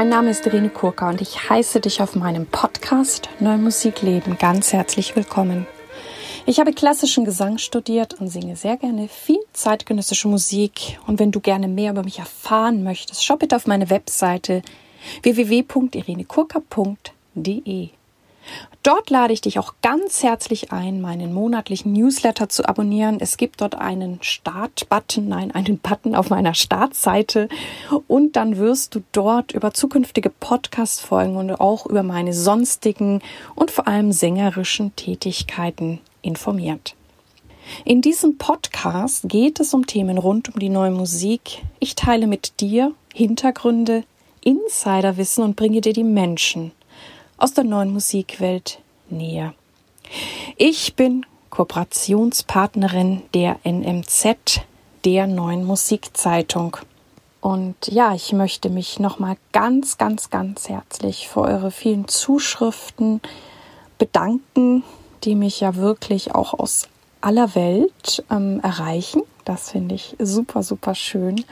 [0.00, 4.38] Mein Name ist Irene Kurka und ich heiße dich auf meinem Podcast Neue Musik leben
[4.38, 5.66] ganz herzlich willkommen.
[6.46, 10.98] Ich habe klassischen Gesang studiert und singe sehr gerne viel zeitgenössische Musik.
[11.06, 14.62] Und wenn du gerne mehr über mich erfahren möchtest, schau bitte auf meine Webseite
[15.22, 17.90] www.irenekurka.de.
[18.82, 23.18] Dort lade ich dich auch ganz herzlich ein, meinen monatlichen Newsletter zu abonnieren.
[23.20, 27.50] Es gibt dort einen Start-Button, nein, einen Button auf meiner Startseite
[28.08, 33.20] und dann wirst du dort über zukünftige Podcast-Folgen und auch über meine sonstigen
[33.54, 36.96] und vor allem sängerischen Tätigkeiten informiert.
[37.84, 41.62] In diesem Podcast geht es um Themen rund um die neue Musik.
[41.80, 44.04] Ich teile mit dir Hintergründe,
[44.42, 46.72] Insiderwissen und bringe dir die Menschen
[47.40, 49.54] aus der neuen Musikwelt näher.
[50.56, 54.60] Ich bin Kooperationspartnerin der NMZ,
[55.04, 56.76] der neuen Musikzeitung.
[57.40, 63.22] Und ja, ich möchte mich nochmal ganz, ganz, ganz herzlich für eure vielen Zuschriften
[63.98, 64.84] bedanken,
[65.24, 66.88] die mich ja wirklich auch aus
[67.22, 69.22] aller Welt ähm, erreichen.
[69.46, 71.44] Das finde ich super, super schön.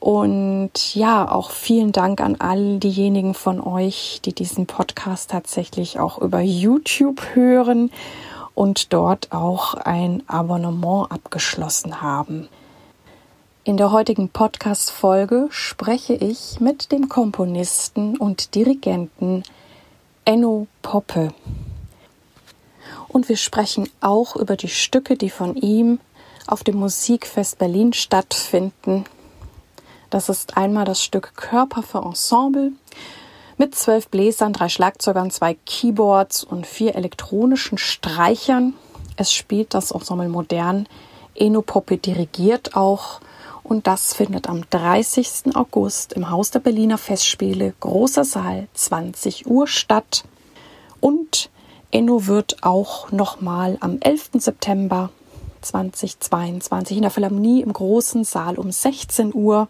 [0.00, 6.16] Und ja, auch vielen Dank an all diejenigen von euch, die diesen Podcast tatsächlich auch
[6.18, 7.90] über YouTube hören
[8.54, 12.48] und dort auch ein Abonnement abgeschlossen haben.
[13.62, 19.42] In der heutigen Podcast-Folge spreche ich mit dem Komponisten und Dirigenten
[20.24, 21.34] Enno Poppe.
[23.06, 26.00] Und wir sprechen auch über die Stücke, die von ihm
[26.46, 29.04] auf dem Musikfest Berlin stattfinden
[30.10, 32.72] das ist einmal das Stück Körper für Ensemble
[33.56, 38.74] mit zwölf Bläsern, drei Schlagzeugern, zwei Keyboards und vier elektronischen Streichern.
[39.16, 40.88] Es spielt das Ensemble modern.
[41.34, 43.20] Eno Poppe dirigiert auch.
[43.62, 45.54] Und das findet am 30.
[45.54, 50.24] August im Haus der Berliner Festspiele, großer Saal, 20 Uhr statt.
[51.00, 51.50] Und
[51.92, 54.30] Enno wird auch nochmal am 11.
[54.34, 55.10] September
[55.60, 59.68] 2022 in der Philharmonie im großen Saal um 16 Uhr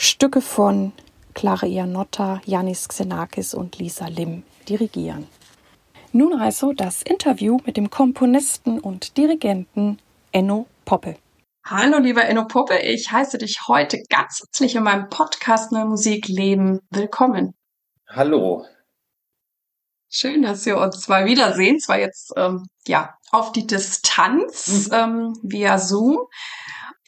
[0.00, 0.92] Stücke von
[1.34, 5.26] Clara Ianotta, Yanis Xenakis und Lisa Lim dirigieren.
[6.12, 9.98] Nun also das Interview mit dem Komponisten und Dirigenten
[10.30, 11.16] Enno Poppe.
[11.66, 16.28] Hallo lieber Enno Poppe, ich heiße dich heute ganz herzlich in meinem Podcast Neue Musik
[16.28, 17.54] Leben willkommen.
[18.08, 18.64] Hallo.
[20.08, 24.94] Schön, dass wir uns mal wiedersehen, zwar jetzt ähm, ja auf die Distanz mhm.
[24.94, 26.18] ähm, via Zoom.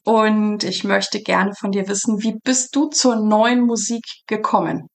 [0.05, 4.87] Und ich möchte gerne von dir wissen, wie bist du zur neuen Musik gekommen?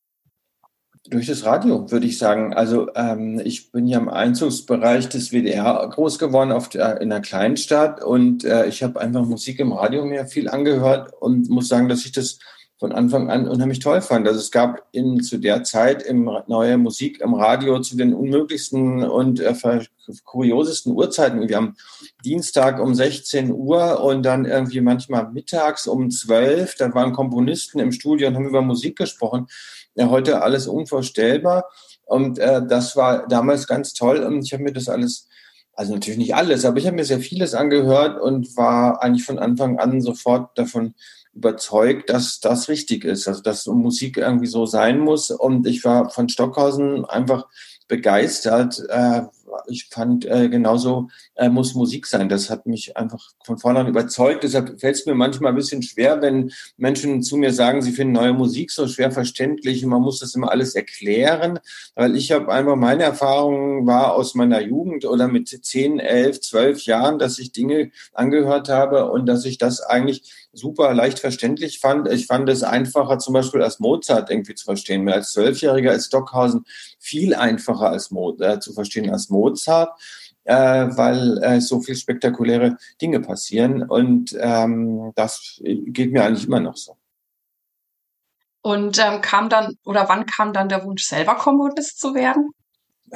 [1.08, 2.56] Durch das Radio, würde ich sagen.
[2.56, 7.22] Also ähm, ich bin ja im Einzugsbereich des WDR groß geworden auf der, in einer
[7.22, 11.90] Kleinstadt und äh, ich habe einfach Musik im Radio mir viel angehört und muss sagen,
[11.90, 12.40] dass ich das
[12.78, 14.28] von Anfang an unheimlich toll fand.
[14.28, 19.04] Also es gab in, zu der Zeit im, neue Musik im Radio zu den unmöglichsten
[19.04, 19.54] und äh,
[20.26, 21.48] kuriosesten Uhrzeiten.
[21.48, 21.76] Wir haben
[22.26, 26.76] Dienstag um 16 Uhr und dann irgendwie manchmal mittags um 12.
[26.76, 29.48] Da waren Komponisten im Studio und haben über Musik gesprochen.
[29.96, 31.70] Ja, heute alles unvorstellbar.
[32.04, 34.20] Und äh, das war damals ganz toll.
[34.20, 35.30] Und ich habe mir das alles,
[35.74, 39.40] also natürlich nicht alles, aber ich habe mir sehr vieles angehört und war eigentlich von
[39.40, 40.94] Anfang an sofort davon
[41.36, 45.30] überzeugt, dass das richtig ist, also dass Musik irgendwie so sein muss.
[45.30, 47.48] Und ich war von Stockhausen einfach
[47.88, 49.24] begeistert, äh,
[49.68, 52.30] ich fand, äh, genauso äh, muss Musik sein.
[52.30, 54.44] Das hat mich einfach von vornherein überzeugt.
[54.44, 58.14] Deshalb fällt es mir manchmal ein bisschen schwer, wenn Menschen zu mir sagen, sie finden
[58.14, 61.60] neue Musik so schwer verständlich und man muss das immer alles erklären.
[61.96, 66.86] Weil ich habe einfach, meine Erfahrung war aus meiner Jugend oder mit 10, 11, 12
[66.86, 72.08] Jahren, dass ich Dinge angehört habe und dass ich das eigentlich super leicht verständlich fand.
[72.08, 75.04] Ich fand es einfacher, zum Beispiel als Mozart irgendwie zu verstehen.
[75.04, 76.66] Mir als Zwölfjähriger ist Stockhausen
[77.00, 80.00] viel einfacher als Mo äh, zu verstehen als Mozart,
[80.46, 83.84] äh, weil äh, so viel spektakuläre Dinge passieren.
[83.84, 86.98] Und ähm, das geht mir eigentlich immer noch so.
[88.62, 92.50] Und ähm, kam dann, oder wann kam dann der Wunsch, selber Komponist zu werden?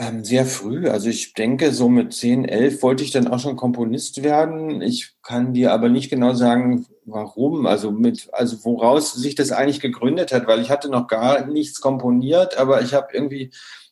[0.01, 0.87] Ähm, sehr früh.
[0.87, 4.81] Also ich denke, so mit 10, 11 wollte ich dann auch schon Komponist werden.
[4.81, 9.81] Ich kann dir aber nicht genau sagen, warum, also mit, also woraus sich das eigentlich
[9.81, 13.51] gegründet hat, weil ich hatte noch gar nichts komponiert, aber ich habe irgendwie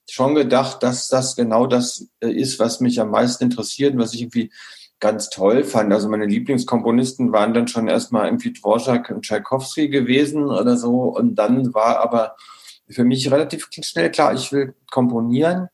[0.09, 4.13] schon gedacht, dass das genau das äh, ist, was mich am meisten interessiert und was
[4.13, 4.49] ich irgendwie
[5.01, 5.91] ganz toll fand.
[5.91, 11.01] Also meine Lieblingskomponisten waren dann schon erstmal irgendwie Dvorak und Tchaikovsky gewesen oder so.
[11.01, 12.37] Und dann war aber
[12.87, 15.67] für mich relativ schnell klar, ich will komponieren.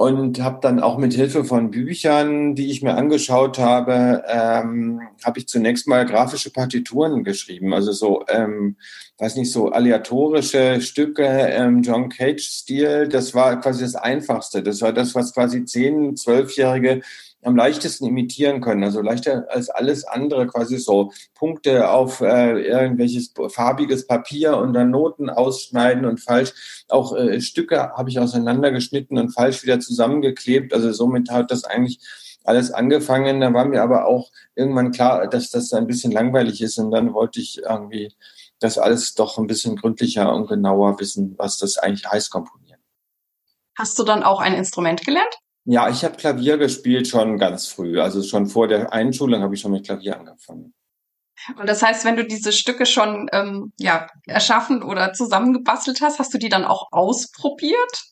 [0.00, 5.38] Und habe dann auch mit Hilfe von Büchern, die ich mir angeschaut habe, ähm, habe
[5.38, 8.76] ich zunächst mal grafische Partituren geschrieben, also so, ähm,
[9.18, 13.08] weiß nicht, so aleatorische Stücke, ähm, John Cage-Stil.
[13.08, 14.62] Das war quasi das Einfachste.
[14.62, 17.02] Das war das, was quasi zehn, zwölfjährige
[17.42, 18.84] am leichtesten imitieren können.
[18.84, 24.90] Also leichter als alles andere, quasi so Punkte auf äh, irgendwelches farbiges Papier und dann
[24.90, 26.84] Noten ausschneiden und falsch.
[26.88, 30.74] Auch äh, Stücke habe ich auseinandergeschnitten und falsch wieder zusammengeklebt.
[30.74, 32.00] Also somit hat das eigentlich
[32.44, 33.40] alles angefangen.
[33.40, 36.78] Da war mir aber auch irgendwann klar, dass das ein bisschen langweilig ist.
[36.78, 38.12] Und dann wollte ich irgendwie
[38.58, 42.80] das alles doch ein bisschen gründlicher und genauer wissen, was das eigentlich heißt, komponieren.
[43.76, 45.34] Hast du dann auch ein Instrument gelernt?
[45.70, 48.00] Ja, ich habe Klavier gespielt schon ganz früh.
[48.00, 50.74] Also schon vor der Einschulung habe ich schon mit Klavier angefangen.
[51.56, 56.34] Und das heißt, wenn du diese Stücke schon ähm, ja, erschaffen oder zusammengebastelt hast, hast
[56.34, 58.02] du die dann auch ausprobiert,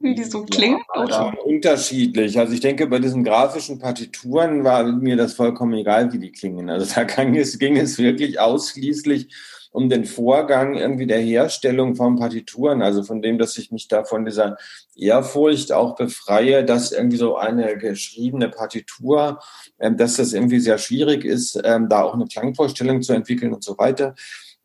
[0.00, 0.80] wie die so klingen?
[0.92, 1.14] Ja, oder?
[1.14, 2.36] Schon unterschiedlich.
[2.36, 6.68] Also ich denke, bei diesen grafischen Partituren war mir das vollkommen egal, wie die klingen.
[6.68, 9.32] Also da ging es, ging es wirklich ausschließlich
[9.74, 14.04] um den Vorgang irgendwie der Herstellung von Partituren, also von dem, dass ich mich da
[14.04, 14.56] von dieser
[14.94, 19.40] Ehrfurcht auch befreie, dass irgendwie so eine geschriebene Partitur,
[19.80, 23.64] ähm, dass das irgendwie sehr schwierig ist, ähm, da auch eine Klangvorstellung zu entwickeln und
[23.64, 24.14] so weiter.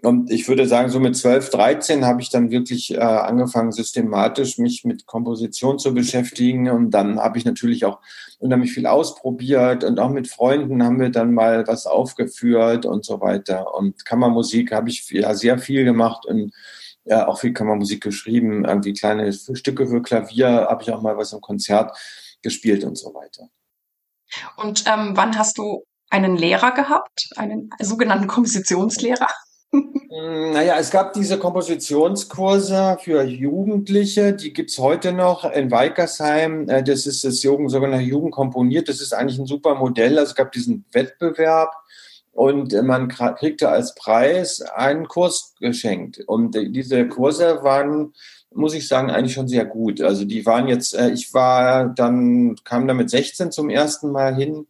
[0.02, 4.58] Und ich würde sagen, so mit 12, 13 habe ich dann wirklich äh, angefangen, systematisch
[4.58, 6.70] mich mit Komposition zu beschäftigen.
[6.70, 8.00] Und dann habe ich natürlich auch
[8.38, 13.20] unheimlich viel ausprobiert und auch mit Freunden haben wir dann mal was aufgeführt und so
[13.20, 13.76] weiter.
[13.76, 16.54] Und Kammermusik habe ich ja sehr viel gemacht und
[17.04, 18.64] ja, auch viel Kammermusik geschrieben.
[18.64, 21.98] Irgendwie kleine Stücke für Klavier habe ich auch mal was im Konzert
[22.42, 23.50] gespielt und so weiter.
[24.56, 29.28] Und ähm, wann hast du einen Lehrer gehabt, einen sogenannten Kompositionslehrer?
[30.12, 36.68] Mm, naja, es gab diese Kompositionskurse für Jugendliche, die gibt's heute noch in Weikersheim.
[36.68, 38.90] Äh, das ist das Jugend, sogenannte Jugend komponiert.
[38.90, 40.18] Das ist eigentlich ein super Modell.
[40.18, 41.72] Also es gab diesen Wettbewerb
[42.32, 46.22] und man kriegte als Preis einen Kurs geschenkt.
[46.26, 48.14] Und diese Kurse waren,
[48.52, 50.02] muss ich sagen, eigentlich schon sehr gut.
[50.02, 54.36] Also die waren jetzt, äh, ich war dann, kam da mit 16 zum ersten Mal
[54.36, 54.66] hin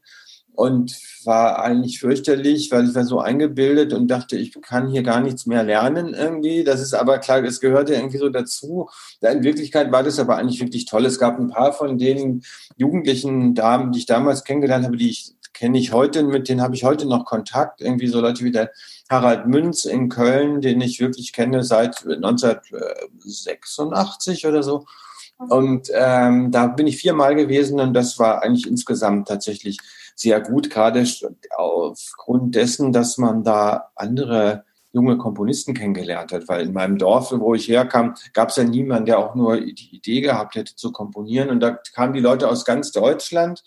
[0.60, 5.22] und war eigentlich fürchterlich, weil ich war so eingebildet und dachte, ich kann hier gar
[5.22, 6.66] nichts mehr lernen irgendwie.
[6.66, 8.90] Das ist aber klar, es gehörte irgendwie so dazu.
[9.22, 11.06] In Wirklichkeit war das aber eigentlich wirklich toll.
[11.06, 12.44] Es gab ein paar von den
[12.76, 16.76] jugendlichen Damen, die ich damals kennengelernt habe, die ich kenne ich heute, mit denen habe
[16.76, 17.80] ich heute noch Kontakt.
[17.80, 18.72] Irgendwie so Leute wie der
[19.10, 24.84] Harald Münz in Köln, den ich wirklich kenne seit 1986 oder so.
[25.38, 29.78] Und ähm, da bin ich viermal gewesen und das war eigentlich insgesamt tatsächlich
[30.20, 31.06] sehr gut, gerade
[31.56, 37.56] aufgrund dessen, dass man da andere junge Komponisten kennengelernt hat, weil in meinem Dorf, wo
[37.56, 41.50] ich herkam, gab es ja niemanden, der auch nur die Idee gehabt hätte zu komponieren.
[41.50, 43.64] Und da kamen die Leute aus ganz Deutschland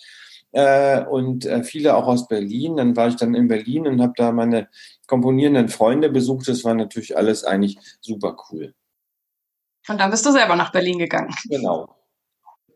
[0.50, 2.76] äh, und äh, viele auch aus Berlin.
[2.76, 4.68] Dann war ich dann in Berlin und habe da meine
[5.06, 6.48] komponierenden Freunde besucht.
[6.48, 8.74] Das war natürlich alles eigentlich super cool.
[9.88, 11.34] Und dann bist du selber nach Berlin gegangen.
[11.48, 11.96] Genau.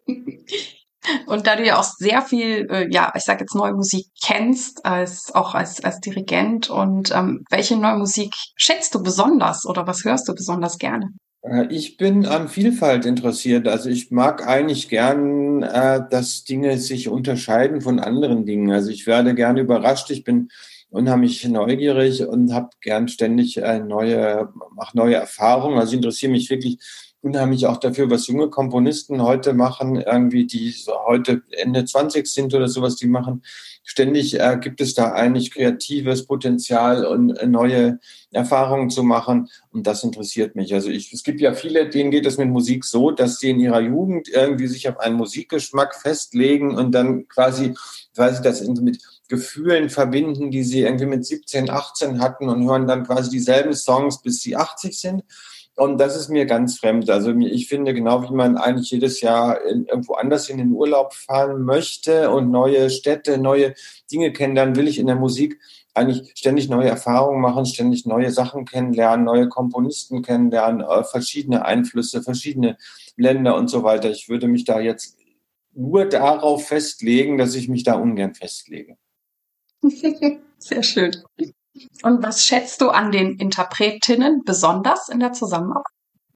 [1.26, 4.85] Und da du ja auch sehr viel, äh, ja, ich sag jetzt neue Musik kennst,
[4.85, 10.05] als auch als, als Dirigent und ähm, welche neue Musik schätzt du besonders oder was
[10.05, 11.11] hörst du besonders gerne?
[11.43, 13.69] Äh, ich bin an Vielfalt interessiert.
[13.69, 18.70] Also ich mag eigentlich gern, äh, dass Dinge sich unterscheiden von anderen Dingen.
[18.73, 20.11] Also ich werde gerne überrascht.
[20.11, 20.49] Ich bin
[20.88, 25.78] unheimlich neugierig und habe gern ständig äh, neue, mach neue Erfahrungen.
[25.78, 26.78] Also ich interessiere mich wirklich
[27.26, 32.54] unheimlich auch dafür, was junge Komponisten heute machen, irgendwie, die so heute Ende 20 sind
[32.54, 33.42] oder sowas, die machen.
[33.83, 37.99] Ständig äh, gibt es da eigentlich kreatives Potenzial und äh, neue
[38.30, 39.49] Erfahrungen zu machen.
[39.71, 40.73] Und das interessiert mich.
[40.73, 43.59] Also ich, es gibt ja viele, denen geht es mit Musik so, dass sie in
[43.59, 47.75] ihrer Jugend irgendwie sich auf einen Musikgeschmack festlegen und dann quasi,
[48.14, 53.04] quasi das mit Gefühlen verbinden, die sie irgendwie mit 17, 18 hatten und hören dann
[53.04, 55.25] quasi dieselben Songs, bis sie 80 sind.
[55.76, 57.11] Und das ist mir ganz fremd.
[57.11, 61.62] Also ich finde, genau wie man eigentlich jedes Jahr irgendwo anders in den Urlaub fahren
[61.62, 63.75] möchte und neue Städte, neue
[64.11, 65.61] Dinge kennenlernen, will ich in der Musik
[65.92, 72.23] eigentlich ständig neue Erfahrungen machen, ständig neue Sachen kennenlernen, neue Komponisten kennenlernen, äh, verschiedene Einflüsse,
[72.23, 72.78] verschiedene
[73.16, 74.11] Länder und so weiter.
[74.11, 75.18] Ich würde mich da jetzt
[75.75, 78.97] nur darauf festlegen, dass ich mich da ungern festlege.
[80.59, 81.16] Sehr schön.
[82.02, 85.85] Und was schätzt du an den Interpretinnen besonders in der Zusammenarbeit?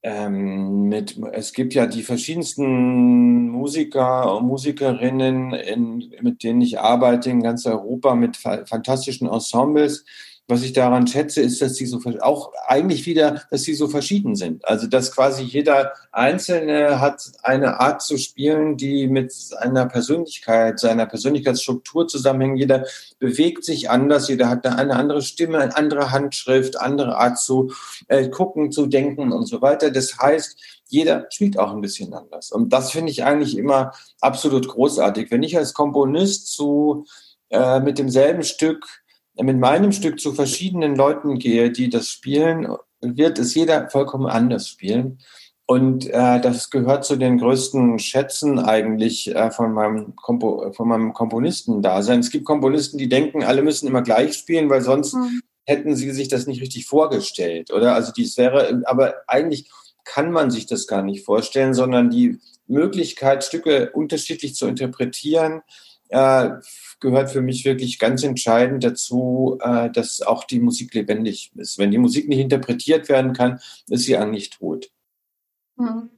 [0.03, 7.29] Ähm, mit, es gibt ja die verschiedensten Musiker und Musikerinnen, in, mit denen ich arbeite
[7.29, 10.03] in ganz Europa mit fa fantastischen Ensembles.
[10.51, 14.35] Was ich daran schätze, ist, dass sie so auch eigentlich wieder, dass sie so verschieden
[14.35, 14.67] sind.
[14.67, 21.05] Also dass quasi jeder Einzelne hat eine Art zu spielen, die mit einer Persönlichkeit, seiner
[21.05, 22.59] Persönlichkeitsstruktur zusammenhängt.
[22.59, 22.85] Jeder
[23.17, 27.71] bewegt sich anders, jeder hat eine andere Stimme, eine andere Handschrift, andere Art zu
[28.09, 29.89] äh, gucken, zu denken und so weiter.
[29.89, 30.57] Das heißt,
[30.89, 32.51] jeder spielt auch ein bisschen anders.
[32.51, 35.31] Und das finde ich eigentlich immer absolut großartig.
[35.31, 37.05] Wenn ich als Komponist zu
[37.51, 39.00] äh, mit demselben Stück
[39.43, 42.67] mit meinem Stück zu verschiedenen Leuten gehe, die das spielen,
[43.01, 45.19] wird es jeder vollkommen anders spielen.
[45.65, 51.13] Und äh, das gehört zu den größten Schätzen eigentlich äh, von, meinem Kompo von meinem
[51.13, 52.19] Komponisten-Dasein.
[52.19, 55.41] Es gibt Komponisten, die denken, alle müssen immer gleich spielen, weil sonst mhm.
[55.65, 57.95] hätten sie sich das nicht richtig vorgestellt, oder?
[57.95, 59.71] Also dies wäre, aber eigentlich
[60.03, 65.61] kann man sich das gar nicht vorstellen, sondern die Möglichkeit, Stücke unterschiedlich zu interpretieren,
[66.09, 66.49] äh,
[67.01, 71.77] gehört für mich wirklich ganz entscheidend dazu, äh, dass auch die Musik lebendig ist.
[71.77, 74.89] Wenn die Musik nicht interpretiert werden kann, ist sie eigentlich tot.
[75.77, 76.09] Hm.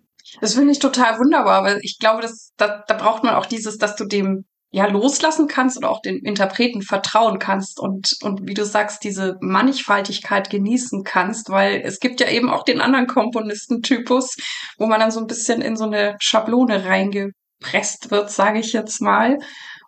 [0.41, 3.77] Das finde ich total wunderbar, weil ich glaube, dass, da, da braucht man auch dieses,
[3.77, 8.55] dass du dem ja loslassen kannst oder auch den Interpreten vertrauen kannst und, und wie
[8.55, 14.35] du sagst, diese Mannigfaltigkeit genießen kannst, weil es gibt ja eben auch den anderen Komponistentypus,
[14.79, 18.99] wo man dann so ein bisschen in so eine Schablone reingepresst wird, sage ich jetzt
[18.99, 19.37] mal.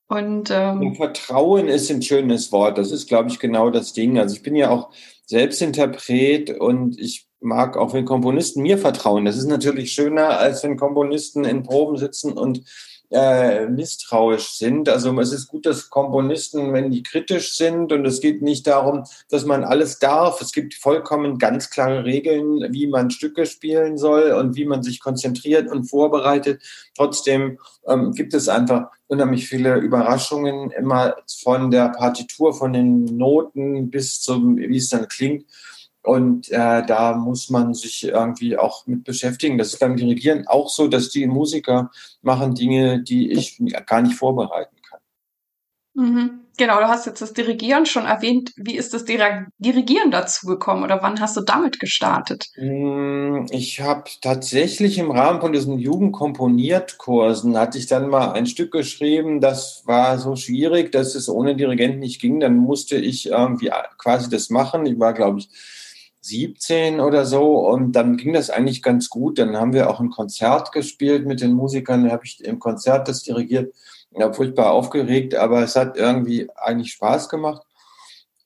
[0.07, 2.77] Und, ähm, und Vertrauen ist ein schönes Wort.
[2.77, 4.19] Das ist, glaube ich, genau das Ding.
[4.19, 4.89] Also ich bin ja auch
[5.25, 9.25] Selbstinterpret und ich mag auch, wenn Komponisten mir vertrauen.
[9.25, 12.63] Das ist natürlich schöner, als wenn Komponisten in Proben sitzen und
[13.11, 14.89] äh, misstrauisch sind.
[14.89, 19.03] Also es ist gut, dass Komponisten, wenn die kritisch sind und es geht nicht darum,
[19.29, 20.41] dass man alles darf.
[20.41, 24.99] Es gibt vollkommen ganz klare Regeln, wie man Stücke spielen soll und wie man sich
[24.99, 26.61] konzentriert und vorbereitet.
[26.95, 33.89] Trotzdem ähm, gibt es einfach unheimlich viele Überraschungen, immer von der Partitur, von den Noten
[33.91, 35.45] bis zum, wie es dann klingt.
[36.05, 39.57] Und äh, da muss man sich irgendwie auch mit beschäftigen.
[39.57, 44.15] Das ist beim Dirigieren auch so, dass die Musiker machen Dinge, die ich gar nicht
[44.15, 44.99] vorbereiten kann.
[45.95, 46.45] Mhm.
[46.57, 48.53] Genau, du hast jetzt das Dirigieren schon erwähnt.
[48.55, 52.45] Wie ist das Dirigieren dazu gekommen oder wann hast du damit gestartet?
[52.53, 58.71] Hm, ich habe tatsächlich im Rahmen von diesen Jugendkomponiert-Kursen hatte ich dann mal ein Stück
[58.71, 62.39] geschrieben, das war so schwierig, dass es ohne Dirigent nicht ging.
[62.39, 64.85] Dann musste ich irgendwie quasi das machen.
[64.85, 65.49] Ich war, glaube ich,
[66.25, 69.37] 17 oder so und dann ging das eigentlich ganz gut.
[69.37, 72.05] Dann haben wir auch ein Konzert gespielt mit den Musikern.
[72.05, 73.73] Da habe ich im Konzert das dirigiert.
[74.11, 77.64] Ja, furchtbar aufgeregt, aber es hat irgendwie eigentlich Spaß gemacht.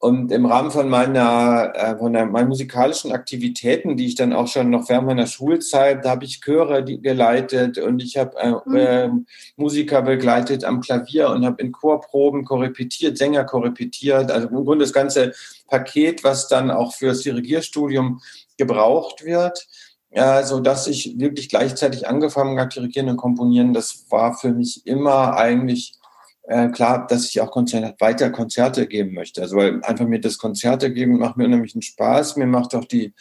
[0.02, 4.48] Und im Rahmen von meiner, äh, von der, meinen musikalischen Aktivitäten, die ich dann auch
[4.48, 8.76] schon noch während meiner Schulzeit, da habe ich Chöre geleitet und ich habe äh, mhm.
[8.78, 9.10] äh,
[9.58, 14.32] Musiker begleitet am Klavier und habe in Chorproben korrepetiert, Sänger korrepetiert.
[14.32, 15.34] Also im Grunde das ganze
[15.68, 18.22] Paket, was dann auch fürs Dirigierstudium
[18.58, 19.68] gebraucht wird,
[20.12, 23.74] äh, so dass ich wirklich gleichzeitig angefangen habe, dirigieren und komponieren.
[23.74, 25.99] Das war für mich immer eigentlich
[26.44, 29.42] äh, klar, dass ich auch Konzerte, weiter Konzerte geben möchte.
[29.42, 32.38] Also weil einfach mir das Konzerte geben macht mir unheimlich einen Spaß.
[32.38, 33.14] Mir macht auch die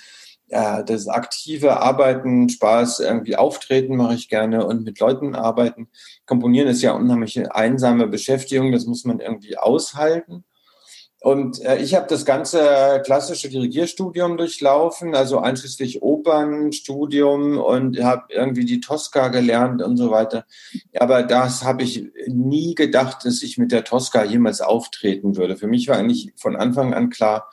[0.48, 3.00] äh, das aktive Arbeiten Spaß.
[3.00, 5.88] Irgendwie auftreten mache ich gerne und mit Leuten arbeiten.
[6.26, 8.72] Komponieren ist ja unheimlich einsame Beschäftigung.
[8.72, 10.44] Das muss man irgendwie aushalten.
[11.20, 18.64] Und äh, ich habe das ganze klassische Dirigierstudium durchlaufen, also einschließlich Opernstudium und habe irgendwie
[18.64, 20.46] die Tosca gelernt und so weiter.
[20.98, 25.56] Aber das habe ich nie gedacht, dass ich mit der Tosca jemals auftreten würde.
[25.56, 27.50] Für mich war eigentlich von Anfang an klar,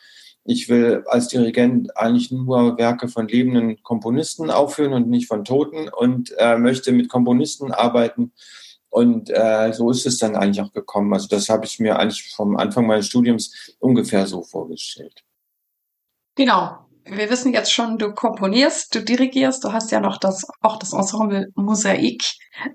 [0.47, 5.89] ich will als Dirigent eigentlich nur Werke von lebenden Komponisten aufführen und nicht von Toten
[5.89, 8.31] und äh, möchte mit Komponisten arbeiten,
[8.89, 11.13] und äh, so ist es dann eigentlich auch gekommen.
[11.13, 15.23] Also das habe ich mir eigentlich vom Anfang meines Studiums ungefähr so vorgestellt.
[16.35, 16.77] Genau.
[17.07, 20.91] Wir wissen jetzt schon, du komponierst, du dirigierst, du hast ja noch das, auch das
[20.91, 22.23] Ensemble Mosaik.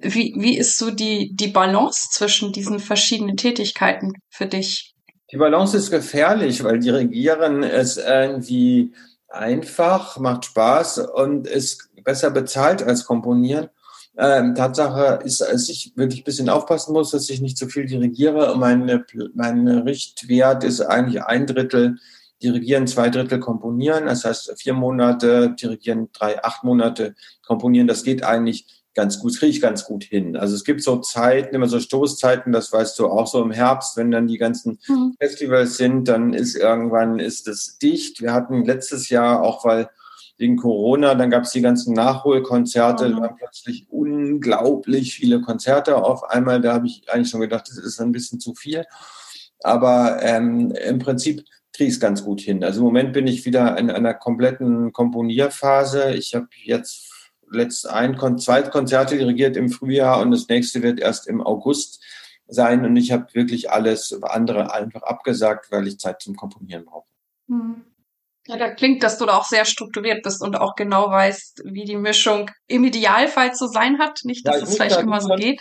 [0.03, 4.95] Wie, wie ist so die, die Balance zwischen diesen verschiedenen Tätigkeiten für dich?
[5.33, 8.93] Die Balance ist gefährlich, weil Dirigieren ist irgendwie
[9.29, 13.69] einfach, macht Spaß und ist besser bezahlt als Komponieren.
[14.17, 17.87] Ähm, Tatsache ist, dass ich wirklich ein bisschen aufpassen muss, dass ich nicht zu viel
[17.87, 18.57] dirigiere.
[18.59, 21.97] Meine, mein Richtwert ist eigentlich ein Drittel
[22.43, 24.07] dirigieren, zwei Drittel komponieren.
[24.07, 27.15] Das heißt, vier Monate dirigieren, drei, acht Monate
[27.47, 27.87] komponieren.
[27.87, 30.37] Das geht eigentlich ganz gut, kriege ich ganz gut hin.
[30.37, 33.97] Also es gibt so Zeiten, immer so Stoßzeiten, das weißt du auch so im Herbst,
[33.97, 35.15] wenn dann die ganzen mhm.
[35.19, 38.21] Festivals sind, dann ist irgendwann ist es dicht.
[38.21, 39.89] Wir hatten letztes Jahr auch, weil
[40.41, 43.13] wegen Corona, dann gab es die ganzen Nachholkonzerte, mhm.
[43.13, 46.61] da waren plötzlich unglaublich viele Konzerte auf einmal.
[46.61, 48.85] Da habe ich eigentlich schon gedacht, das ist ein bisschen zu viel.
[49.63, 51.45] Aber ähm, im Prinzip
[51.75, 52.65] kriege ich es ganz gut hin.
[52.65, 56.15] Also im Moment bin ich wieder in einer kompletten Komponierphase.
[56.15, 57.11] Ich habe jetzt
[57.51, 62.03] letzt ein, zwei Konzerte dirigiert im Frühjahr und das nächste wird erst im August
[62.49, 62.85] sein.
[62.87, 67.09] Und ich habe wirklich alles andere einfach abgesagt, weil ich Zeit zum Komponieren brauche.
[67.49, 67.83] Hm.
[68.51, 71.85] Ja, da klingt, dass du da auch sehr strukturiert bist und auch genau weißt, wie
[71.85, 74.23] die Mischung im Idealfall zu sein hat.
[74.25, 75.61] Nicht, dass ja, es vielleicht immer so geht.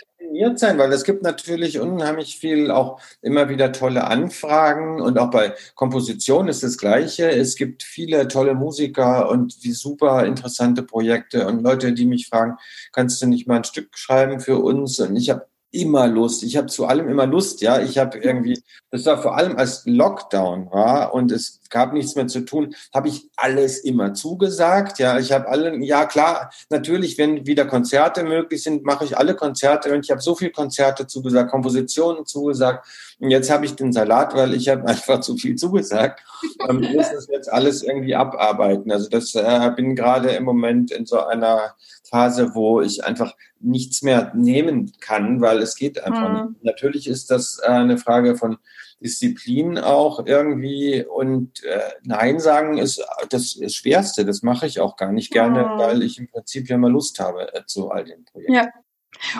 [0.56, 5.54] Sein, weil es gibt natürlich unheimlich viel auch immer wieder tolle Anfragen und auch bei
[5.74, 7.30] Komposition ist das Gleiche.
[7.30, 12.56] Es gibt viele tolle Musiker und die super interessante Projekte und Leute, die mich fragen,
[12.92, 14.98] kannst du nicht mal ein Stück schreiben für uns?
[14.98, 16.42] Und ich habe immer Lust.
[16.42, 17.80] Ich habe zu allem immer Lust, ja.
[17.80, 22.26] Ich habe irgendwie, das war vor allem als Lockdown war und es gab nichts mehr
[22.26, 24.98] zu tun, habe ich alles immer zugesagt.
[24.98, 29.34] Ja, ich habe alle, ja klar, natürlich, wenn wieder Konzerte möglich sind, mache ich alle
[29.34, 32.86] Konzerte und ich habe so viel Konzerte zugesagt, Kompositionen zugesagt.
[33.20, 36.22] Und jetzt habe ich den Salat, weil ich habe einfach zu viel zugesagt.
[36.68, 38.90] Und muss das jetzt alles irgendwie abarbeiten.
[38.90, 41.74] Also das äh, bin gerade im Moment in so einer
[42.08, 46.48] Phase, wo ich einfach nichts mehr nehmen kann, weil es geht einfach mhm.
[46.50, 46.64] nicht.
[46.64, 48.58] Natürlich ist das äh, eine Frage von
[49.00, 54.24] Disziplin auch irgendwie und äh, Nein sagen ist das, Schwerste.
[54.24, 55.78] Das mache ich auch gar nicht gerne, mhm.
[55.78, 58.54] weil ich im Prinzip ja mal Lust habe äh, zu all den Projekten.
[58.54, 58.68] Ja.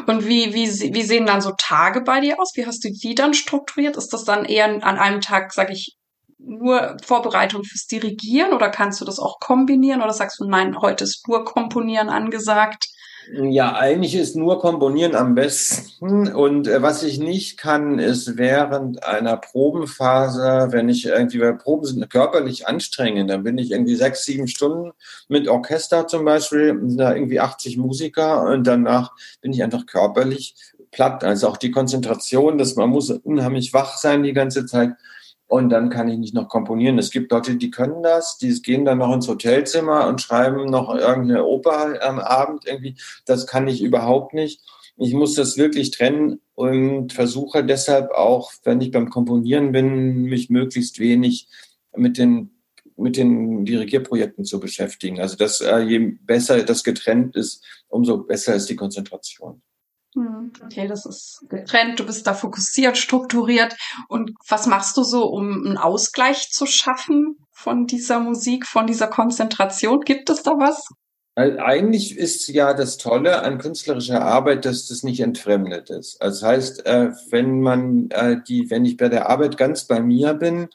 [0.06, 2.52] Und wie, wie, wie sehen dann so Tage bei dir aus?
[2.56, 3.96] Wie hast du die dann strukturiert?
[3.96, 5.96] Ist das dann eher an einem Tag, sage ich,
[6.38, 11.04] nur Vorbereitung fürs Dirigieren oder kannst du das auch kombinieren oder sagst du, nein, heute
[11.04, 12.86] ist nur Komponieren angesagt?
[13.32, 16.32] Ja, eigentlich ist nur Komponieren am besten.
[16.32, 21.86] Und äh, was ich nicht kann, ist während einer Probenphase, wenn ich irgendwie, weil Proben
[21.86, 24.92] sind körperlich anstrengend, dann bin ich irgendwie sechs, sieben Stunden
[25.28, 30.54] mit Orchester zum Beispiel, da irgendwie 80 Musiker und danach bin ich einfach körperlich
[30.90, 31.22] platt.
[31.22, 34.90] Also auch die Konzentration, dass man muss unheimlich wach sein die ganze Zeit
[35.50, 36.96] und dann kann ich nicht noch komponieren.
[36.96, 40.94] Es gibt Leute, die können das, die gehen dann noch ins Hotelzimmer und schreiben noch
[40.94, 42.94] irgendeine Oper am Abend irgendwie.
[43.26, 44.60] Das kann ich überhaupt nicht.
[44.96, 50.50] Ich muss das wirklich trennen und versuche deshalb auch, wenn ich beim Komponieren bin, mich
[50.50, 51.48] möglichst wenig
[51.96, 52.52] mit den
[52.96, 55.20] mit den Dirigierprojekten zu beschäftigen.
[55.20, 59.62] Also dass äh, je besser das getrennt ist, umso besser ist die Konzentration.
[60.14, 63.76] Hm, okay, das ist getrennt, du bist da fokussiert, strukturiert.
[64.08, 69.06] Und was machst du so, um einen Ausgleich zu schaffen von dieser Musik, von dieser
[69.06, 70.00] Konzentration?
[70.00, 70.88] Gibt es da was?
[71.36, 76.20] Eigentlich ist ja das Tolle an künstlerischer Arbeit, dass das nicht entfremdet ist.
[76.20, 80.00] Also das heißt, äh, wenn man äh, die, wenn ich bei der Arbeit ganz bei
[80.00, 80.68] mir bin,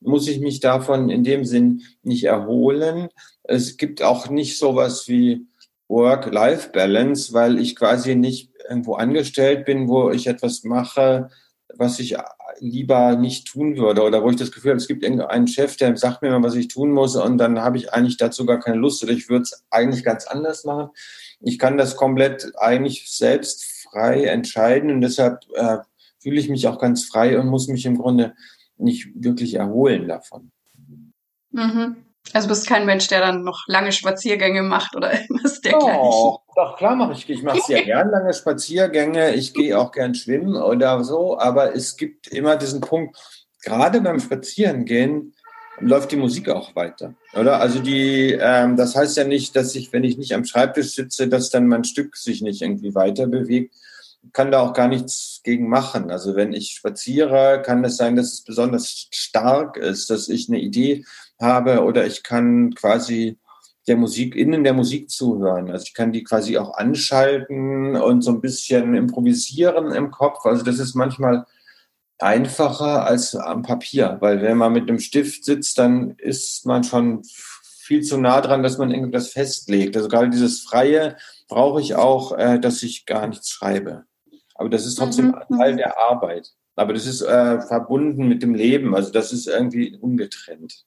[0.00, 3.08] muss ich mich davon in dem Sinn nicht erholen.
[3.42, 5.46] Es gibt auch nicht sowas wie
[5.88, 11.28] Work-Life-Balance, weil ich quasi nicht irgendwo angestellt bin, wo ich etwas mache,
[11.74, 12.16] was ich
[12.58, 15.96] lieber nicht tun würde oder wo ich das Gefühl habe, es gibt irgendeinen Chef, der
[15.96, 18.76] sagt mir mal, was ich tun muss und dann habe ich eigentlich dazu gar keine
[18.76, 20.90] Lust oder ich würde es eigentlich ganz anders machen.
[21.40, 25.78] Ich kann das komplett eigentlich selbst frei entscheiden und deshalb äh,
[26.18, 28.34] fühle ich mich auch ganz frei und muss mich im Grunde
[28.76, 30.50] nicht wirklich erholen davon.
[31.50, 31.96] Mhm.
[32.32, 36.00] Also bist kein Mensch, der dann noch lange Spaziergänge macht oder irgendwas dergleichen.
[36.00, 37.28] Oh, doch, klar mache ich.
[37.28, 39.34] Ich mache sehr gern lange Spaziergänge.
[39.34, 41.38] Ich gehe auch gern schwimmen oder so.
[41.38, 43.16] Aber es gibt immer diesen Punkt,
[43.62, 45.34] gerade beim Spazierengehen
[45.80, 47.60] läuft die Musik auch weiter, oder?
[47.60, 51.28] Also die, ähm, das heißt ja nicht, dass ich, wenn ich nicht am Schreibtisch sitze,
[51.28, 53.74] dass dann mein Stück sich nicht irgendwie weiter bewegt.
[54.32, 56.10] Kann da auch gar nichts gegen machen.
[56.10, 60.60] Also wenn ich spaziere, kann es sein, dass es besonders stark ist, dass ich eine
[60.60, 61.04] Idee
[61.40, 63.38] habe oder ich kann quasi
[63.88, 65.70] der Musik, innen der Musik zuhören.
[65.70, 70.46] Also ich kann die quasi auch anschalten und so ein bisschen improvisieren im Kopf.
[70.46, 71.46] Also das ist manchmal
[72.18, 77.22] einfacher als am Papier, weil wenn man mit einem Stift sitzt, dann ist man schon
[77.24, 79.96] viel zu nah dran, dass man irgendwas festlegt.
[79.96, 81.16] Also gerade dieses Freie
[81.48, 84.04] brauche ich auch, äh, dass ich gar nichts schreibe.
[84.54, 85.56] Aber das ist trotzdem mhm.
[85.56, 86.52] Teil der Arbeit.
[86.76, 88.94] Aber das ist äh, verbunden mit dem Leben.
[88.94, 90.84] Also das ist irgendwie ungetrennt.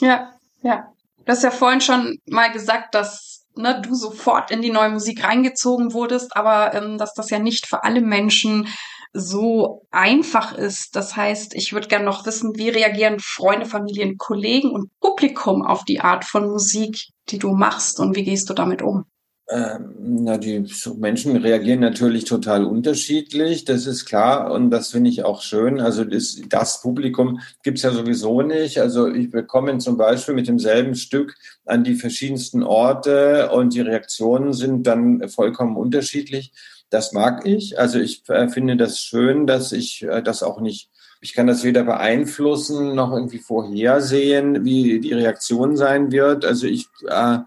[0.00, 0.32] Ja,
[0.62, 0.92] ja.
[1.24, 5.24] Du hast ja vorhin schon mal gesagt, dass ne, du sofort in die neue Musik
[5.24, 8.68] reingezogen wurdest, aber ähm, dass das ja nicht für alle Menschen
[9.12, 10.94] so einfach ist.
[10.94, 15.84] Das heißt, ich würde gerne noch wissen, wie reagieren Freunde, Familien, Kollegen und Publikum auf
[15.84, 19.06] die Art von Musik, die du machst und wie gehst du damit um?
[19.48, 25.24] Ähm, na, die Menschen reagieren natürlich total unterschiedlich, das ist klar und das finde ich
[25.24, 25.80] auch schön.
[25.80, 28.80] Also das, das Publikum gibt's ja sowieso nicht.
[28.80, 34.52] Also ich bekomme zum Beispiel mit demselben Stück an die verschiedensten Orte und die Reaktionen
[34.52, 36.52] sind dann vollkommen unterschiedlich.
[36.90, 37.78] Das mag ich.
[37.78, 41.62] Also ich äh, finde das schön, dass ich äh, das auch nicht Ich kann das
[41.62, 46.44] weder beeinflussen noch irgendwie vorhersehen, wie die Reaktion sein wird.
[46.44, 47.38] Also ich äh,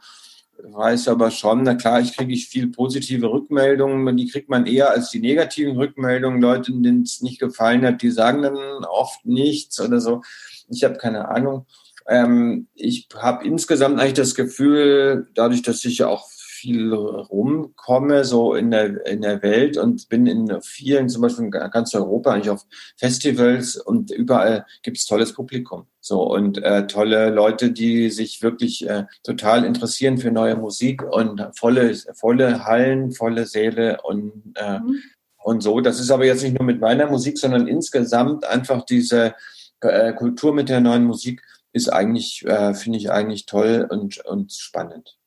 [0.63, 4.91] weiß aber schon, na klar, ich kriege ich viel positive Rückmeldungen, die kriegt man eher
[4.91, 6.41] als die negativen Rückmeldungen.
[6.41, 10.21] Leute, denen es nicht gefallen hat, die sagen dann oft nichts oder so.
[10.69, 11.65] Ich habe keine Ahnung.
[12.07, 16.27] Ähm, ich habe insgesamt eigentlich das Gefühl, dadurch, dass ich ja auch
[16.59, 21.51] viel rumkomme, so in der, in der Welt und bin in vielen, zum Beispiel in
[21.51, 22.65] ganz Europa, eigentlich auf
[22.97, 25.85] Festivals und überall gibt es tolles Publikum.
[26.01, 31.45] So und äh, tolle Leute, die sich wirklich äh, total interessieren für neue Musik und
[31.53, 34.99] volle, volle Hallen, volle Säle und, äh, mhm.
[35.37, 35.81] und so.
[35.81, 39.33] Das ist aber jetzt nicht nur mit meiner Musik, sondern insgesamt einfach diese
[39.81, 41.41] äh, Kultur mit der neuen Musik
[41.71, 45.18] ist eigentlich, äh, finde ich eigentlich toll und, und spannend.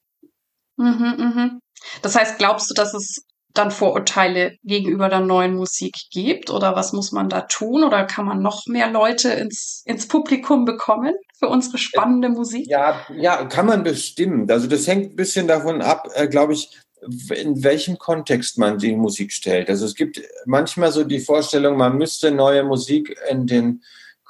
[0.83, 1.61] Mhm, mhm.
[2.03, 6.51] Das heißt, glaubst du, dass es dann Vorurteile gegenüber der neuen Musik gibt?
[6.51, 7.85] Oder was muss man da tun?
[7.85, 12.66] Oder kann man noch mehr Leute ins, ins Publikum bekommen für unsere spannende Musik?
[12.66, 14.51] Ja, ja, kann man bestimmen.
[14.51, 16.71] Also das hängt ein bisschen davon ab, äh, glaube ich,
[17.35, 19.68] in welchem Kontext man die Musik stellt.
[19.68, 23.83] Also es gibt manchmal so die Vorstellung, man müsste neue Musik in den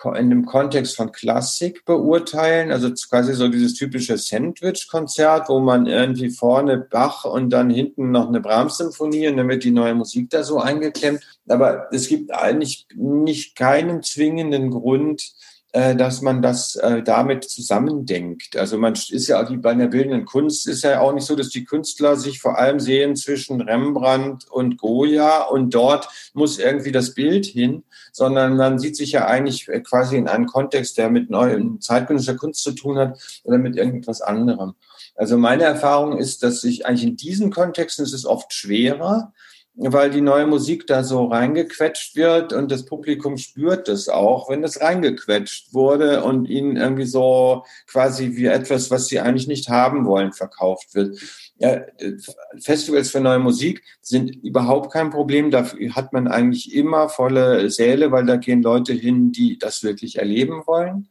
[0.05, 6.31] in dem Kontext von Klassik beurteilen, also quasi so dieses typische Sandwich-Konzert, wo man irgendwie
[6.31, 10.61] vorne Bach und dann hinten noch eine Brahms-Symphonie und damit die neue Musik da so
[10.61, 11.21] eingeklemmt.
[11.49, 15.33] Aber es gibt eigentlich nicht keinen zwingenden Grund,
[15.73, 18.57] dass man das äh, damit zusammendenkt.
[18.57, 21.49] Also man ist ja wie bei einer bildenden Kunst ist ja auch nicht so, dass
[21.49, 27.15] die Künstler sich vor allem sehen zwischen Rembrandt und Goya und dort muss irgendwie das
[27.15, 31.81] Bild hin, sondern man sieht sich ja eigentlich quasi in einem Kontext, der mit neuen
[31.81, 34.75] zeitgenössischer Kunst zu tun hat oder mit irgendetwas anderem.
[35.15, 39.33] Also meine Erfahrung ist, dass sich eigentlich in diesen Kontexten ist es oft schwerer,
[39.85, 44.63] weil die neue Musik da so reingequetscht wird und das Publikum spürt es auch, wenn
[44.63, 50.07] es reingequetscht wurde und ihnen irgendwie so quasi wie etwas, was sie eigentlich nicht haben
[50.07, 51.19] wollen, verkauft wird.
[51.59, 51.81] Ja,
[52.61, 55.51] Festivals für neue Musik sind überhaupt kein Problem.
[55.51, 60.19] Dafür hat man eigentlich immer volle Säle, weil da gehen Leute hin, die das wirklich
[60.19, 61.09] erleben wollen.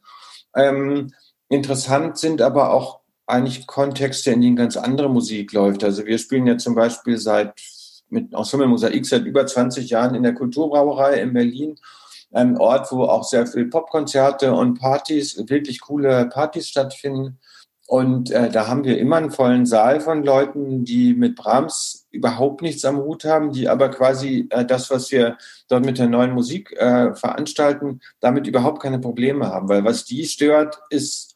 [0.55, 1.13] Ähm,
[1.49, 5.83] interessant sind aber auch eigentlich Kontexte, in denen ganz andere Musik läuft.
[5.83, 7.53] Also wir spielen ja zum Beispiel seit
[8.11, 11.75] mit Ensemble Mosaik seit über 20 Jahren in der Kulturbrauerei in Berlin.
[12.31, 17.39] Ein Ort, wo auch sehr viel Popkonzerte und Partys, wirklich coole Partys stattfinden.
[17.87, 22.61] Und äh, da haben wir immer einen vollen Saal von Leuten, die mit Brahms überhaupt
[22.61, 26.31] nichts am Hut haben, die aber quasi äh, das, was wir dort mit der neuen
[26.31, 29.67] Musik äh, veranstalten, damit überhaupt keine Probleme haben.
[29.67, 31.30] Weil was die stört, ist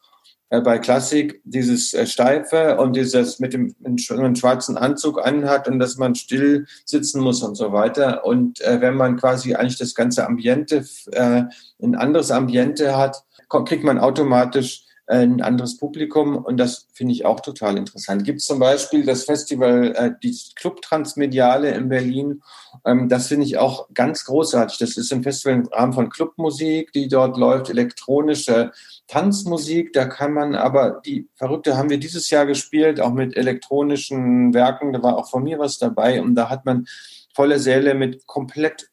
[0.48, 6.14] bei Klassik dieses äh, Steife und dieses mit dem schwarzen Anzug anhat und dass man
[6.14, 8.24] still sitzen muss und so weiter.
[8.24, 11.44] Und äh, wenn man quasi eigentlich das ganze Ambiente, äh,
[11.82, 17.24] ein anderes Ambiente hat, kriegt man automatisch äh, ein anderes Publikum und das finde ich
[17.24, 18.24] auch total interessant.
[18.24, 22.42] Gibt es zum Beispiel das Festival, äh, die Club Transmediale in Berlin.
[22.86, 24.78] Ähm, das finde ich auch ganz großartig.
[24.78, 28.72] Das ist ein Festival im Rahmen von Clubmusik, die dort läuft, elektronische
[29.08, 29.92] Tanzmusik.
[29.92, 34.92] Da kann man aber, die Verrückte haben wir dieses Jahr gespielt, auch mit elektronischen Werken.
[34.92, 36.86] Da war auch von mir was dabei und da hat man
[37.34, 38.88] volle Säle mit komplett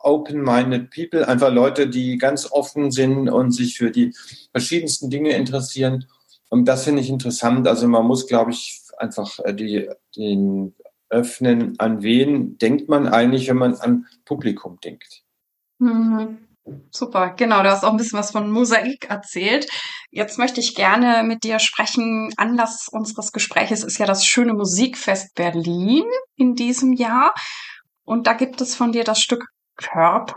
[0.00, 4.14] open-minded people, einfach Leute, die ganz offen sind und sich für die
[4.52, 6.06] verschiedensten Dinge interessieren.
[6.50, 7.66] Und das finde ich interessant.
[7.66, 10.74] Also man muss, glaube ich, einfach äh, die, den
[11.08, 15.22] öffnen, an wen denkt man eigentlich, wenn man an Publikum denkt.
[15.78, 16.38] Mhm.
[16.90, 19.66] Super, genau, du hast auch ein bisschen was von Mosaik erzählt.
[20.10, 22.32] Jetzt möchte ich gerne mit dir sprechen.
[22.38, 27.34] Anlass unseres Gespräches ist ja das schöne Musikfest Berlin in diesem Jahr.
[28.04, 29.44] Und da gibt es von dir das Stück
[29.76, 30.36] Körper.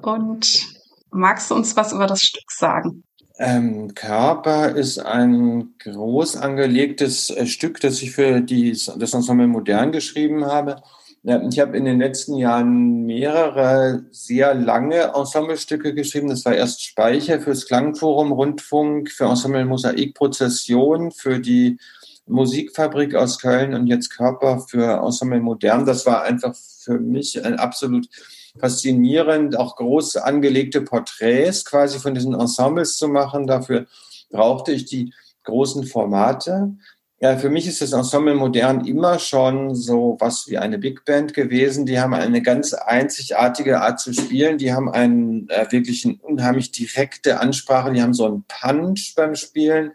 [0.00, 0.66] Und
[1.10, 3.04] magst du uns was über das Stück sagen?
[3.38, 9.92] Ähm, Körper ist ein groß angelegtes äh, Stück, das ich für die, das Ensemble Modern
[9.92, 10.82] geschrieben habe.
[11.50, 16.28] Ich habe in den letzten Jahren mehrere sehr lange Ensemblestücke geschrieben.
[16.28, 21.78] Das war erst Speicher fürs Klangforum Rundfunk, für Ensemble Mosaik Prozession, für die
[22.26, 25.86] Musikfabrik aus Köln und jetzt Körper für Ensemble Modern.
[25.86, 28.08] Das war einfach für mich ein absolut
[28.58, 33.46] faszinierend, auch groß angelegte Porträts quasi von diesen Ensembles zu machen.
[33.46, 33.86] Dafür
[34.30, 35.12] brauchte ich die
[35.44, 36.76] großen Formate.
[37.20, 41.34] Ja, für mich ist das Ensemble Modern immer schon so was wie eine Big Band
[41.34, 41.84] gewesen.
[41.84, 44.56] Die haben eine ganz einzigartige Art zu spielen.
[44.56, 47.92] Die haben einen äh, wirklich eine unheimlich direkte Ansprache.
[47.92, 49.92] Die haben so einen Punch beim Spielen.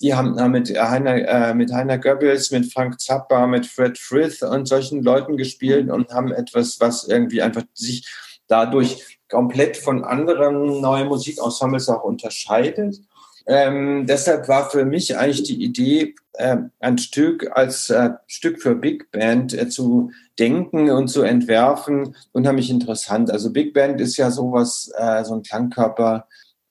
[0.00, 4.42] Die haben äh, mit Heiner, äh, mit Heiner Goebbels, mit Frank Zappa, mit Fred Frith
[4.42, 8.06] und solchen Leuten gespielt und haben etwas, was irgendwie einfach sich
[8.46, 13.00] dadurch komplett von anderen neuen Musikensembles auch unterscheidet.
[13.46, 18.74] Ähm, deshalb war für mich eigentlich die Idee, äh, ein Stück als äh, Stück für
[18.74, 23.30] Big Band äh, zu denken und zu entwerfen, unheimlich interessant.
[23.30, 26.26] Also Big Band ist ja sowas, äh, so ein Klangkörper,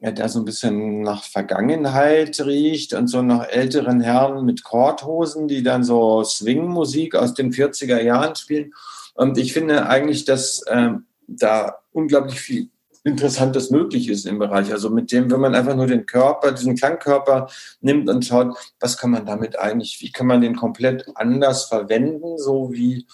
[0.05, 5.47] ja, der so ein bisschen nach Vergangenheit riecht und so nach älteren Herren mit Korthosen,
[5.47, 8.73] die dann so Swing-Musik aus den 40er Jahren spielen.
[9.15, 10.91] Und ich finde eigentlich, dass äh,
[11.25, 12.69] da unglaublich viel
[13.03, 14.71] Interessantes möglich ist im Bereich.
[14.71, 17.47] Also mit dem, wenn man einfach nur den Körper, diesen Klangkörper
[17.81, 22.37] nimmt und schaut, was kann man damit eigentlich, wie kann man den komplett anders verwenden,
[22.37, 23.07] so wie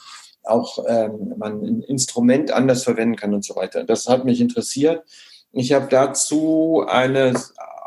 [0.43, 3.85] auch ähm, man ein Instrument anders verwenden kann und so weiter.
[3.85, 5.05] Das hat mich interessiert.
[5.53, 7.33] Ich habe dazu eine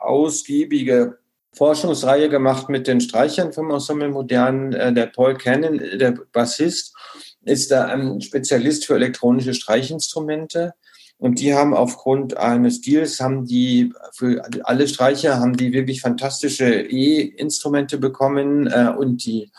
[0.00, 1.18] ausgiebige
[1.54, 4.72] Forschungsreihe gemacht mit den Streichern vom Ensemble Modern.
[4.72, 6.94] Äh, der Paul Cannon, der Bassist,
[7.42, 10.74] ist da ein Spezialist für elektronische Streichinstrumente.
[11.16, 16.66] Und die haben aufgrund eines Deals, haben die für alle Streicher, haben die wirklich fantastische
[16.66, 19.50] E-Instrumente bekommen äh, und die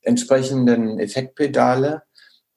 [0.00, 2.02] entsprechenden Effektpedale.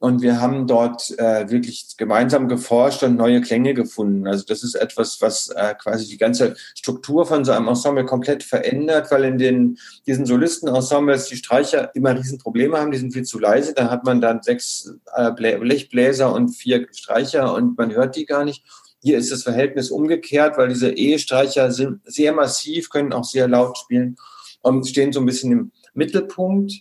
[0.05, 4.27] Und wir haben dort äh, wirklich gemeinsam geforscht und neue Klänge gefunden.
[4.27, 8.43] Also das ist etwas, was äh, quasi die ganze Struktur von so einem Ensemble komplett
[8.43, 13.39] verändert, weil in den, diesen Solisten-Ensembles die Streicher immer Riesenprobleme haben, die sind viel zu
[13.39, 13.73] leise.
[13.73, 18.45] Da hat man dann sechs äh, Blechbläser und vier Streicher und man hört die gar
[18.45, 18.63] nicht.
[19.01, 23.75] Hier ist das Verhältnis umgekehrt, weil diese E-Streicher sind sehr massiv, können auch sehr laut
[23.79, 24.17] spielen
[24.61, 26.73] und stehen so ein bisschen im Mittelpunkt.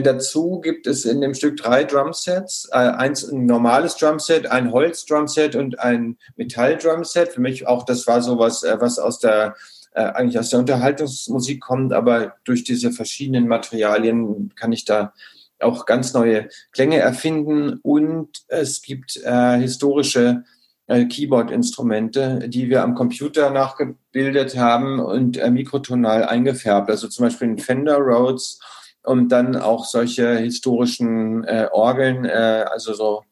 [0.00, 2.68] Dazu gibt es in dem Stück drei Drumsets.
[2.72, 7.28] Äh, eins ein normales Drumset, ein Holz-Drumset und ein Metall-Drumset.
[7.34, 9.54] Für mich auch, das war sowas, äh, was aus der
[9.94, 15.12] äh, eigentlich aus der Unterhaltungsmusik kommt, aber durch diese verschiedenen Materialien kann ich da
[15.60, 17.78] auch ganz neue Klänge erfinden.
[17.82, 20.44] Und es gibt äh, historische
[20.86, 26.90] äh, Keyboard-Instrumente, die wir am Computer nachgebildet haben und äh, mikrotonal eingefärbt.
[26.90, 28.58] Also zum Beispiel ein Fender Rhodes
[29.02, 33.24] und dann auch solche historischen äh, Orgeln, äh, also so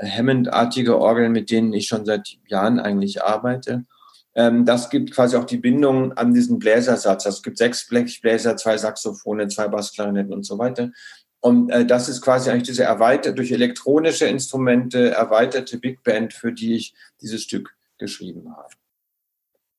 [0.00, 3.84] Hammond-artige Orgeln, mit denen ich schon seit Jahren eigentlich arbeite.
[4.34, 7.24] Ähm, das gibt quasi auch die Bindung an diesen Bläsersatz.
[7.24, 10.90] Also es gibt sechs Blechbläser, zwei Saxophone, zwei Bassklarinetten und so weiter.
[11.40, 16.52] Und äh, das ist quasi eigentlich diese erweiterte, durch elektronische Instrumente erweiterte Big Band, für
[16.52, 18.74] die ich dieses Stück geschrieben habe.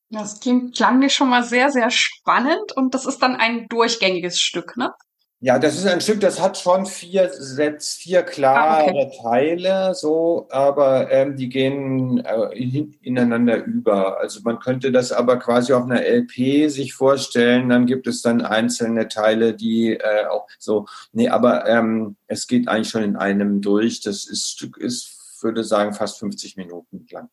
[0.10, 4.40] Das klingt, klang mir schon mal sehr, sehr spannend und das ist dann ein durchgängiges
[4.40, 4.94] Stück, ne?
[5.40, 9.12] Ja, das ist ein Stück, das hat schon vier Sets, vier klare ah, okay.
[9.22, 12.58] Teile, so, aber ähm, die gehen äh,
[13.04, 14.20] ineinander über.
[14.20, 17.70] Also man könnte das aber quasi auf einer LP sich vorstellen.
[17.70, 20.88] Dann gibt es dann einzelne Teile, die äh, auch so.
[21.12, 24.02] Nee, aber ähm, es geht eigentlich schon in einem durch.
[24.02, 27.30] Das ist, Stück ist, würde sagen, fast 50 Minuten lang.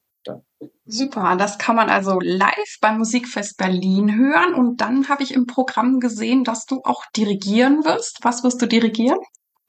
[0.86, 4.54] Super, das kann man also live beim Musikfest Berlin hören.
[4.54, 8.18] Und dann habe ich im Programm gesehen, dass du auch dirigieren wirst.
[8.22, 9.18] Was wirst du dirigieren?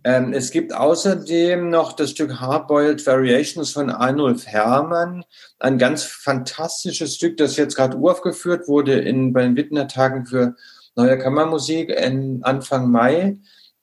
[0.03, 5.23] Ähm, es gibt außerdem noch das Stück Hardboiled Variations von Arnulf Herrmann.
[5.57, 10.55] Ein ganz fantastisches Stück, das jetzt gerade uraufgeführt wurde in, bei den Wittner Tagen für
[10.95, 13.39] Neue Kammermusik in Anfang Mai.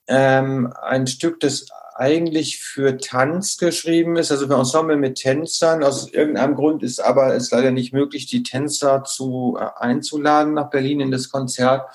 [0.07, 5.83] Ähm, ein Stück, das eigentlich für Tanz geschrieben ist, also für Ensemble mit Tänzern.
[5.83, 10.71] Aus irgendeinem Grund ist aber es leider nicht möglich, die Tänzer zu äh, einzuladen nach
[10.71, 11.89] Berlin in das Konzert.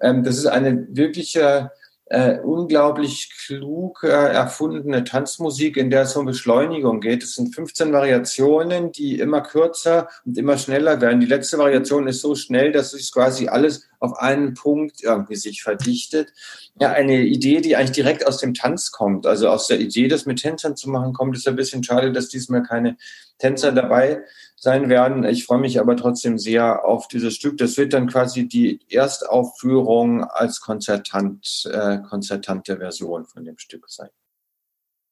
[0.00, 1.72] Ähm, das ist eine wirkliche
[2.10, 7.22] äh, unglaublich klug äh, erfundene Tanzmusik, in der es um Beschleunigung geht.
[7.22, 11.20] Es sind 15 Variationen, die immer kürzer und immer schneller werden.
[11.20, 15.62] Die letzte Variation ist so schnell, dass sich quasi alles auf einen Punkt irgendwie sich
[15.62, 16.32] verdichtet.
[16.80, 19.24] Ja, eine Idee, die eigentlich direkt aus dem Tanz kommt.
[19.24, 22.28] Also aus der Idee, das mit Tänzern zu machen, kommt es ein bisschen schade, dass
[22.28, 22.96] diesmal keine
[23.38, 24.24] Tänzer dabei
[24.60, 25.24] sein werden.
[25.24, 27.56] Ich freue mich aber trotzdem sehr auf dieses Stück.
[27.56, 34.10] Das wird dann quasi die Erstaufführung als Konzertant, äh, konzertante Version von dem Stück sein.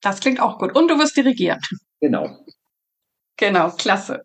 [0.03, 0.77] Das klingt auch gut.
[0.77, 1.61] Und du wirst dirigieren.
[2.01, 2.45] Genau.
[3.39, 4.23] Genau, klasse.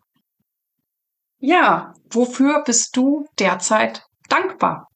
[1.38, 4.88] Ja, wofür bist du derzeit dankbar?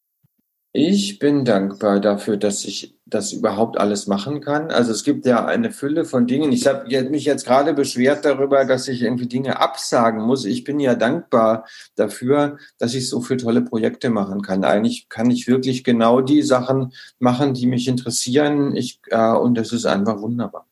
[0.72, 4.70] Ich bin dankbar dafür, dass ich das überhaupt alles machen kann.
[4.70, 6.52] Also es gibt ja eine Fülle von Dingen.
[6.52, 10.44] Ich habe mich jetzt gerade beschwert darüber, dass ich irgendwie Dinge absagen muss.
[10.44, 14.62] Ich bin ja dankbar dafür, dass ich so viele tolle Projekte machen kann.
[14.62, 18.76] Eigentlich kann ich wirklich genau die Sachen machen, die mich interessieren.
[18.76, 20.66] Ich, äh, und das ist einfach wunderbar.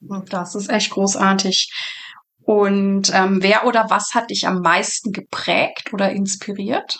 [0.00, 1.72] Das ist echt großartig.
[2.42, 6.98] Und ähm, wer oder was hat dich am meisten geprägt oder inspiriert?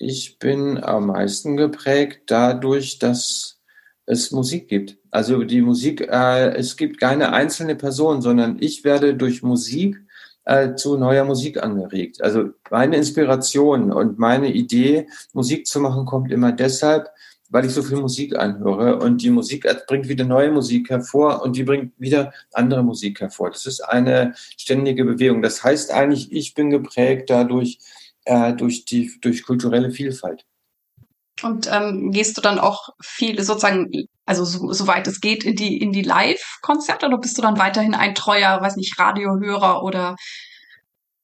[0.00, 3.60] Ich bin am meisten geprägt dadurch, dass
[4.06, 4.96] es Musik gibt.
[5.10, 9.98] Also die Musik, äh, es gibt keine einzelne Person, sondern ich werde durch Musik
[10.46, 12.22] äh, zu neuer Musik angeregt.
[12.22, 17.10] Also meine Inspiration und meine Idee, Musik zu machen, kommt immer deshalb,
[17.50, 21.56] weil ich so viel Musik anhöre und die Musik bringt wieder neue Musik hervor und
[21.56, 23.50] die bringt wieder andere Musik hervor.
[23.50, 25.42] Das ist eine ständige Bewegung.
[25.42, 27.78] Das heißt eigentlich, ich bin geprägt dadurch
[28.24, 30.44] äh, durch die durch kulturelle Vielfalt.
[31.42, 33.90] Und ähm, gehst du dann auch viel sozusagen,
[34.26, 37.94] also so, soweit es geht, in die in die Live-Konzerte oder bist du dann weiterhin
[37.94, 40.16] ein treuer, weiß nicht, Radiohörer oder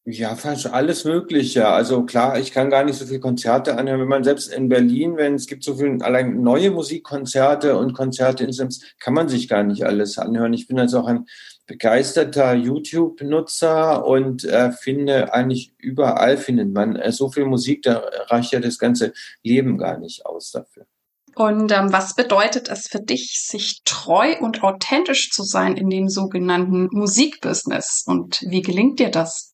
[0.08, 1.66] ja, fast alles Mögliche.
[1.66, 4.00] Also klar, ich kann gar nicht so viele Konzerte anhören.
[4.00, 8.44] Wenn man selbst in Berlin, wenn es gibt so viele allein neue Musikkonzerte und Konzerte
[8.44, 10.52] insgesamt, kann man sich gar nicht alles anhören.
[10.52, 11.26] Ich bin also auch ein
[11.66, 18.52] begeisterter YouTube-Nutzer und äh, finde eigentlich überall findet man äh, so viel Musik, da reicht
[18.52, 20.86] ja das ganze Leben gar nicht aus dafür.
[21.34, 26.08] Und ähm, was bedeutet es für dich, sich treu und authentisch zu sein in dem
[26.08, 28.04] sogenannten Musikbusiness?
[28.06, 29.52] Und wie gelingt dir das?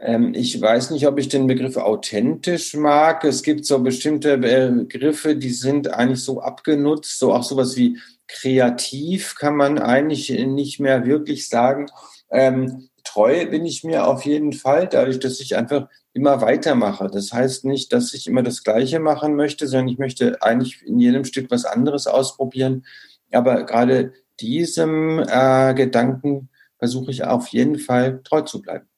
[0.00, 3.24] Ähm, ich weiß nicht, ob ich den Begriff authentisch mag.
[3.24, 9.34] Es gibt so bestimmte Begriffe, die sind eigentlich so abgenutzt, so auch sowas wie kreativ
[9.36, 11.86] kann man eigentlich nicht mehr wirklich sagen.
[12.30, 17.08] Ähm, treu bin ich mir auf jeden Fall, dadurch, dass ich einfach immer weitermache.
[17.08, 20.98] Das heißt nicht, dass ich immer das Gleiche machen möchte, sondern ich möchte eigentlich in
[21.00, 22.86] jedem Stück was anderes ausprobieren.
[23.32, 28.88] Aber gerade diesem äh, Gedanken versuche ich auf jeden Fall treu zu bleiben.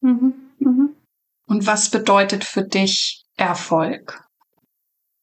[0.00, 0.90] Mhm, mhm.
[1.46, 4.23] Und was bedeutet für dich Erfolg?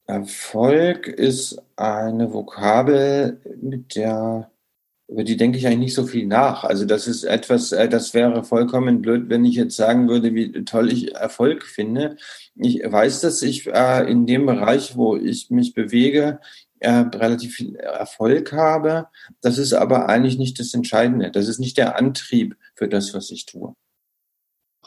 [0.06, 4.50] Erfolg ist eine Vokabel, mit der,
[5.08, 6.64] über die denke ich eigentlich nicht so viel nach.
[6.64, 10.64] Also das ist etwas, äh, das wäre vollkommen blöd, wenn ich jetzt sagen würde, wie
[10.64, 12.16] toll ich Erfolg finde.
[12.56, 16.40] Ich weiß, dass ich äh, in dem Bereich, wo ich mich bewege,
[16.80, 19.08] äh, relativ viel Erfolg habe.
[19.40, 21.30] Das ist aber eigentlich nicht das Entscheidende.
[21.30, 23.74] Das ist nicht der Antrieb für das, was ich tue.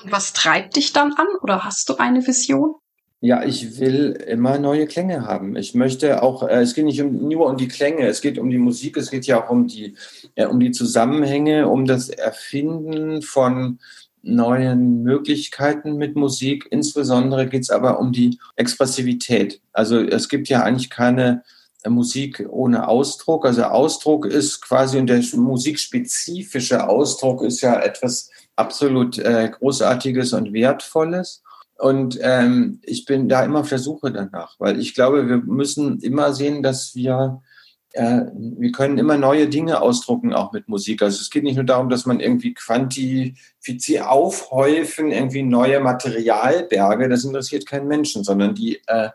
[0.02, 2.76] Und was treibt dich dann an oder hast du eine Vision?
[3.22, 5.56] Ja, ich will immer neue Klänge haben.
[5.56, 8.50] Ich möchte auch, äh, es geht nicht um, nur um die Klänge, es geht um
[8.50, 9.96] die Musik, es geht ja auch um die,
[10.36, 13.80] äh, um die Zusammenhänge, um das Erfinden von
[14.22, 16.68] neuen Möglichkeiten mit Musik.
[16.70, 19.62] Insbesondere geht es aber um die Expressivität.
[19.72, 21.44] Also es gibt ja eigentlich keine
[21.84, 23.46] äh, Musik ohne Ausdruck.
[23.46, 30.54] Also Ausdruck ist quasi und der musikspezifische Ausdruck ist ja etwas absolut äh, Großartiges und
[30.54, 31.44] Wertvolles.
[31.78, 36.00] Und ähm, ich bin da immer auf der Suche danach, weil ich glaube, wir müssen
[36.00, 37.42] immer sehen, dass wir,
[37.92, 41.02] äh, wir können immer neue Dinge ausdrucken, auch mit Musik.
[41.02, 47.26] Also es geht nicht nur darum, dass man irgendwie quantifiziert aufhäufen, irgendwie neue Materialberge, das
[47.26, 49.10] interessiert keinen Menschen, sondern die, äh,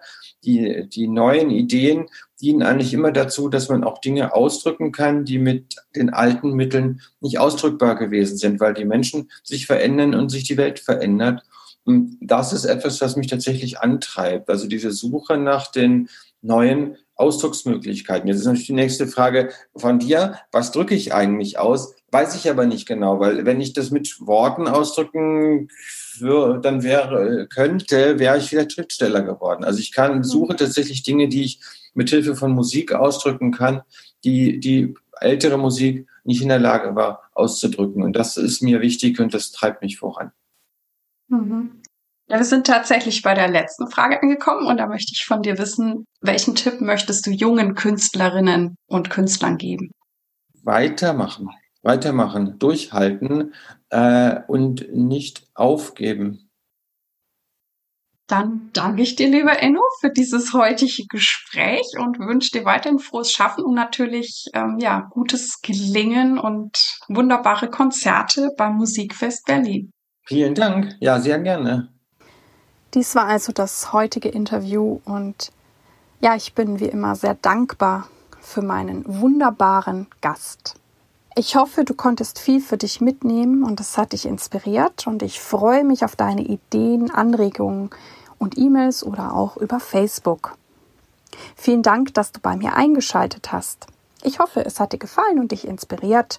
[0.44, 2.09] die, die neuen Ideen
[2.40, 7.01] dienen eigentlich immer dazu, dass man auch Dinge ausdrücken kann, die mit den alten Mitteln
[7.20, 11.42] nicht ausdrückbar gewesen sind, weil die Menschen sich verändern und sich die Welt verändert.
[11.84, 14.48] Und das ist etwas, was mich tatsächlich antreibt.
[14.48, 16.08] Also diese Suche nach den
[16.42, 18.28] neuen Ausdrucksmöglichkeiten.
[18.28, 20.36] Jetzt ist natürlich die nächste Frage von dir.
[20.52, 21.94] Was drücke ich eigentlich aus?
[22.10, 27.46] Weiß ich aber nicht genau, weil wenn ich das mit Worten ausdrücken für, dann wäre,
[27.46, 29.64] könnte, wäre ich wieder Schriftsteller geworden.
[29.64, 31.60] Also ich kann, suche tatsächlich Dinge, die ich
[31.94, 33.82] mit Hilfe von Musik ausdrücken kann,
[34.24, 38.02] die die ältere Musik nicht in der Lage war auszudrücken.
[38.02, 40.32] Und das ist mir wichtig und das treibt mich voran.
[41.30, 41.80] Mhm.
[42.28, 45.58] Ja, wir sind tatsächlich bei der letzten Frage angekommen und da möchte ich von dir
[45.58, 49.90] wissen, welchen Tipp möchtest du jungen Künstlerinnen und Künstlern geben?
[50.62, 51.50] Weitermachen,
[51.82, 53.54] weitermachen, durchhalten
[53.88, 56.50] äh, und nicht aufgeben.
[58.28, 63.32] Dann danke ich dir, lieber Enno, für dieses heutige Gespräch und wünsche dir weiterhin frohes
[63.32, 69.90] Schaffen und natürlich ähm, ja gutes Gelingen und wunderbare Konzerte beim Musikfest Berlin.
[70.30, 70.94] Vielen Dank.
[71.00, 71.88] Ja, sehr gerne.
[72.94, 75.50] Dies war also das heutige Interview und
[76.20, 78.06] ja, ich bin wie immer sehr dankbar
[78.40, 80.76] für meinen wunderbaren Gast.
[81.34, 85.40] Ich hoffe, du konntest viel für dich mitnehmen und es hat dich inspiriert und ich
[85.40, 87.90] freue mich auf deine Ideen, Anregungen
[88.38, 90.56] und E-Mails oder auch über Facebook.
[91.56, 93.88] Vielen Dank, dass du bei mir eingeschaltet hast.
[94.22, 96.38] Ich hoffe, es hat dir gefallen und dich inspiriert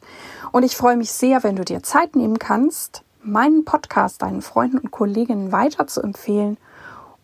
[0.54, 4.78] und ich freue mich sehr, wenn du dir Zeit nehmen kannst, meinen Podcast deinen Freunden
[4.78, 6.58] und Kolleginnen weiter zu empfehlen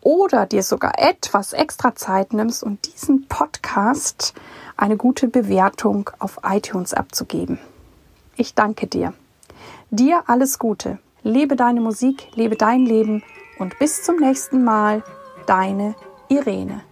[0.02, 4.34] oder dir sogar etwas extra Zeit nimmst und diesen Podcast
[4.78, 7.60] eine gute Bewertung auf iTunes abzugeben.
[8.36, 9.14] Ich danke dir.
[9.90, 11.00] Dir alles Gute.
[11.24, 13.24] Lebe deine Musik, lebe dein Leben
[13.60, 15.04] und bis zum nächsten Mal,
[15.46, 15.96] deine
[16.30, 16.84] Irene.